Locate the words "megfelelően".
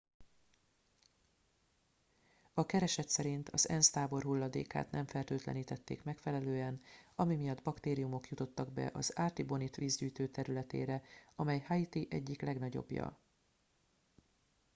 6.03-6.81